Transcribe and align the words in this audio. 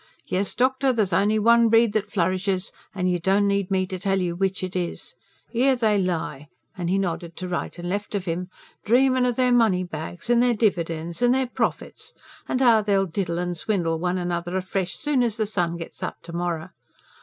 Yes, 0.27 0.55
doctor, 0.55 0.91
there's 0.91 1.13
only 1.13 1.37
one 1.37 1.69
breed 1.69 1.93
that 1.93 2.11
flourishes, 2.11 2.71
and 2.95 3.07
you 3.07 3.19
don't 3.19 3.47
need 3.47 3.69
me 3.69 3.85
to 3.85 3.99
tell 3.99 4.19
you 4.19 4.35
which 4.35 4.63
it 4.63 4.75
is. 4.75 5.13
Here 5.51 5.75
they 5.75 5.99
lie" 6.01 6.47
and 6.75 6.89
he 6.89 6.97
nodded 6.97 7.35
to 7.37 7.47
right 7.47 7.77
and 7.77 7.87
left 7.87 8.15
of 8.15 8.25
him 8.25 8.49
"dreamin' 8.83 9.27
o' 9.27 9.31
their 9.31 9.51
money 9.51 9.83
bags, 9.83 10.27
and 10.27 10.41
their 10.41 10.55
dividends, 10.55 11.21
and 11.21 11.35
their 11.35 11.45
profits, 11.45 12.15
and 12.47 12.61
how 12.61 12.81
they'll 12.81 13.05
diddle 13.05 13.37
and 13.37 13.55
swindle 13.55 13.99
one 13.99 14.17
another 14.17 14.57
afresh, 14.57 14.95
soon 14.95 15.21
as 15.21 15.37
the 15.37 15.45
sun 15.45 15.77
gets 15.77 16.01
up 16.01 16.15
to 16.23 16.33
morrow. 16.33 16.71